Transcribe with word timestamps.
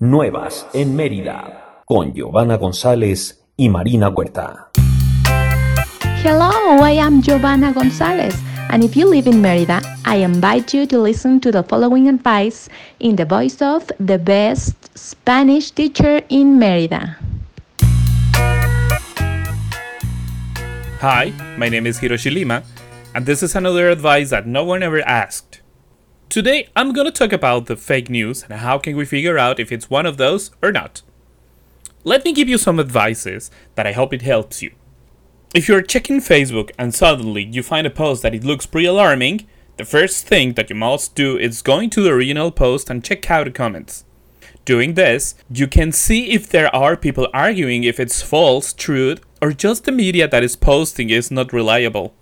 Nuevas 0.00 0.64
en 0.74 0.94
Mérida, 0.94 1.82
con 1.84 2.12
Giovanna 2.12 2.56
González 2.56 3.42
y 3.56 3.68
Marina 3.68 4.08
Huerta. 4.10 4.70
Hello, 6.22 6.86
I 6.86 7.00
am 7.00 7.20
Giovanna 7.20 7.72
Gonzalez, 7.72 8.40
and 8.70 8.84
if 8.84 8.96
you 8.96 9.10
live 9.10 9.26
in 9.26 9.42
Merida, 9.42 9.82
I 10.04 10.22
invite 10.22 10.72
you 10.72 10.86
to 10.86 11.02
listen 11.02 11.40
to 11.40 11.50
the 11.50 11.64
following 11.64 12.08
advice 12.08 12.68
in 13.00 13.16
the 13.16 13.24
voice 13.24 13.60
of 13.60 13.90
the 13.98 14.18
best 14.18 14.76
Spanish 14.96 15.72
teacher 15.72 16.22
in 16.28 16.60
Merida. 16.60 17.16
Hi, 21.00 21.32
my 21.56 21.68
name 21.68 21.88
is 21.88 21.98
Hiroshi 21.98 22.32
Lima, 22.32 22.62
and 23.16 23.26
this 23.26 23.42
is 23.42 23.56
another 23.56 23.90
advice 23.90 24.30
that 24.30 24.46
no 24.46 24.62
one 24.62 24.84
ever 24.84 25.00
asked. 25.00 25.47
Today, 26.28 26.68
I'm 26.76 26.92
gonna 26.92 27.10
talk 27.10 27.32
about 27.32 27.66
the 27.66 27.76
fake 27.76 28.10
news 28.10 28.42
and 28.42 28.52
how 28.60 28.76
can 28.76 28.98
we 28.98 29.06
figure 29.06 29.38
out 29.38 29.58
if 29.58 29.72
it's 29.72 29.88
one 29.88 30.04
of 30.04 30.18
those 30.18 30.50
or 30.60 30.70
not. 30.70 31.00
Let 32.04 32.22
me 32.22 32.34
give 32.34 32.50
you 32.50 32.58
some 32.58 32.78
advices 32.78 33.50
that 33.76 33.86
I 33.86 33.92
hope 33.92 34.12
it 34.12 34.20
helps 34.20 34.60
you. 34.60 34.72
If 35.54 35.68
you're 35.68 35.80
checking 35.80 36.20
Facebook 36.20 36.70
and 36.78 36.94
suddenly 36.94 37.44
you 37.44 37.62
find 37.62 37.86
a 37.86 37.90
post 37.90 38.20
that 38.22 38.34
it 38.34 38.44
looks 38.44 38.66
pretty 38.66 38.86
alarming, 38.86 39.46
the 39.78 39.86
first 39.86 40.26
thing 40.26 40.52
that 40.52 40.68
you 40.68 40.76
must 40.76 41.14
do 41.14 41.38
is 41.38 41.62
going 41.62 41.88
to 41.90 42.02
the 42.02 42.10
original 42.10 42.50
post 42.50 42.90
and 42.90 43.02
check 43.02 43.30
out 43.30 43.46
the 43.46 43.50
comments. 43.50 44.04
Doing 44.66 44.94
this, 44.94 45.34
you 45.50 45.66
can 45.66 45.92
see 45.92 46.32
if 46.32 46.46
there 46.46 46.74
are 46.76 46.94
people 46.94 47.28
arguing 47.32 47.84
if 47.84 47.98
it's 47.98 48.20
false, 48.20 48.74
truth, 48.74 49.24
or 49.40 49.52
just 49.52 49.84
the 49.84 49.92
media 49.92 50.28
that 50.28 50.44
is 50.44 50.56
posting 50.56 51.08
is 51.08 51.30
not 51.30 51.54
reliable. 51.54 52.12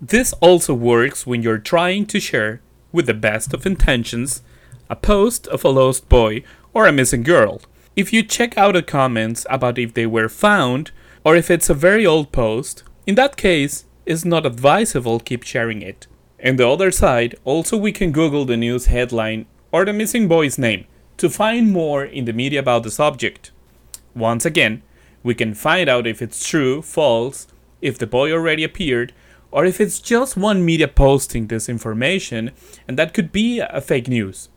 This 0.00 0.32
also 0.40 0.74
works 0.74 1.28
when 1.28 1.44
you're 1.44 1.58
trying 1.58 2.06
to 2.06 2.18
share, 2.18 2.60
with 2.92 3.06
the 3.06 3.14
best 3.14 3.52
of 3.52 3.66
intentions, 3.66 4.42
a 4.88 4.96
post 4.96 5.48
of 5.48 5.64
a 5.64 5.68
lost 5.68 6.08
boy 6.08 6.44
or 6.74 6.86
a 6.86 6.92
missing 6.92 7.22
girl. 7.22 7.60
If 7.96 8.12
you 8.12 8.22
check 8.22 8.56
out 8.56 8.74
the 8.74 8.82
comments 8.82 9.46
about 9.50 9.78
if 9.78 9.94
they 9.94 10.06
were 10.06 10.28
found, 10.28 10.92
or 11.24 11.36
if 11.36 11.50
it's 11.50 11.70
a 11.70 11.74
very 11.74 12.06
old 12.06 12.32
post, 12.32 12.84
in 13.06 13.14
that 13.16 13.36
case, 13.36 13.84
it's 14.06 14.24
not 14.24 14.46
advisable 14.46 15.20
keep 15.20 15.42
sharing 15.42 15.82
it. 15.82 16.06
And 16.38 16.58
the 16.58 16.68
other 16.68 16.90
side, 16.90 17.36
also 17.44 17.76
we 17.76 17.92
can 17.92 18.12
Google 18.12 18.44
the 18.44 18.56
news 18.56 18.86
headline 18.86 19.46
or 19.70 19.84
the 19.84 19.92
missing 19.92 20.28
boy's 20.28 20.58
name 20.58 20.86
to 21.18 21.30
find 21.30 21.70
more 21.70 22.04
in 22.04 22.24
the 22.24 22.32
media 22.32 22.60
about 22.60 22.82
the 22.82 22.90
subject. 22.90 23.52
Once 24.14 24.44
again, 24.44 24.82
we 25.22 25.34
can 25.34 25.54
find 25.54 25.88
out 25.88 26.06
if 26.06 26.20
it's 26.20 26.46
true, 26.46 26.82
false, 26.82 27.46
if 27.80 27.96
the 27.96 28.06
boy 28.06 28.32
already 28.32 28.64
appeared, 28.64 29.12
or 29.52 29.64
if 29.66 29.80
it's 29.80 30.00
just 30.00 30.36
one 30.36 30.64
media 30.64 30.88
posting 30.88 31.46
this 31.46 31.68
information, 31.68 32.50
and 32.88 32.98
that 32.98 33.14
could 33.14 33.30
be 33.30 33.60
a 33.60 33.80
fake 33.80 34.08
news. 34.08 34.48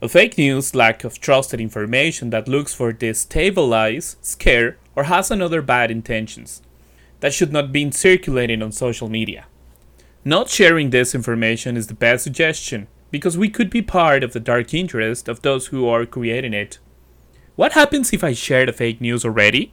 A 0.00 0.08
fake 0.08 0.38
news 0.38 0.76
lack 0.76 1.02
of 1.02 1.18
trusted 1.18 1.60
information 1.60 2.30
that 2.30 2.46
looks 2.46 2.72
for 2.72 2.92
destabilize, 2.92 4.14
scare, 4.20 4.76
or 4.94 5.04
has 5.04 5.30
another 5.30 5.62
bad 5.62 5.90
intentions. 5.90 6.62
That 7.20 7.34
should 7.34 7.52
not 7.52 7.72
be 7.72 7.90
circulating 7.90 8.62
on 8.62 8.70
social 8.70 9.08
media. 9.08 9.46
Not 10.24 10.50
sharing 10.50 10.90
this 10.90 11.14
information 11.14 11.76
is 11.76 11.88
the 11.88 11.94
best 11.94 12.22
suggestion 12.22 12.86
because 13.10 13.38
we 13.38 13.48
could 13.48 13.70
be 13.70 13.82
part 13.82 14.22
of 14.22 14.34
the 14.34 14.40
dark 14.40 14.74
interest 14.74 15.26
of 15.26 15.42
those 15.42 15.68
who 15.68 15.88
are 15.88 16.04
creating 16.04 16.54
it. 16.54 16.78
What 17.56 17.72
happens 17.72 18.12
if 18.12 18.22
I 18.22 18.34
share 18.34 18.66
the 18.66 18.72
fake 18.72 19.00
news 19.00 19.24
already? 19.24 19.72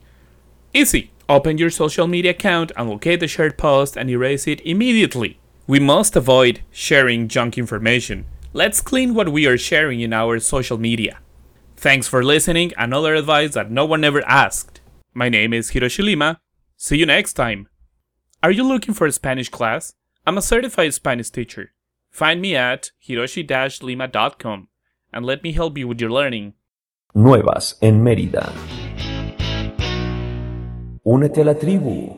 Easy. 0.75 1.09
Open 1.29 1.57
your 1.57 1.69
social 1.69 2.05
media 2.05 2.31
account 2.31 2.73
and 2.75 2.89
locate 2.89 3.21
the 3.21 3.29
shared 3.29 3.57
post 3.57 3.95
and 3.95 4.09
erase 4.09 4.45
it 4.45 4.59
immediately. 4.65 5.39
We 5.67 5.79
must 5.79 6.17
avoid 6.17 6.63
sharing 6.69 7.29
junk 7.29 7.57
information. 7.57 8.25
Let's 8.51 8.81
clean 8.81 9.13
what 9.13 9.29
we 9.29 9.47
are 9.47 9.57
sharing 9.57 10.01
in 10.01 10.11
our 10.11 10.37
social 10.41 10.77
media. 10.77 11.19
Thanks 11.77 12.09
for 12.09 12.25
listening. 12.25 12.73
Another 12.77 13.15
advice 13.15 13.53
that 13.53 13.71
no 13.71 13.85
one 13.85 14.03
ever 14.03 14.21
asked. 14.27 14.81
My 15.13 15.29
name 15.29 15.53
is 15.53 15.71
Hiroshi 15.71 16.03
Lima. 16.03 16.41
See 16.75 16.97
you 16.97 17.05
next 17.05 17.35
time. 17.35 17.69
Are 18.43 18.51
you 18.51 18.65
looking 18.65 18.93
for 18.93 19.07
a 19.07 19.13
Spanish 19.13 19.47
class? 19.47 19.93
I'm 20.27 20.37
a 20.37 20.41
certified 20.41 20.93
Spanish 20.93 21.29
teacher. 21.29 21.71
Find 22.11 22.41
me 22.41 22.53
at 22.53 22.91
hiroshi-lima.com 23.07 24.67
and 25.13 25.25
let 25.25 25.41
me 25.41 25.53
help 25.53 25.77
you 25.77 25.87
with 25.87 26.01
your 26.01 26.11
learning. 26.11 26.53
Nuevas 27.13 27.75
en 27.81 28.03
Mérida. 28.03 28.51
Únete 31.07 31.41
a 31.41 31.45
la 31.45 31.53
tribu. 31.53 32.09